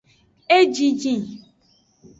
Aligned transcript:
Ejijin. 0.57 1.21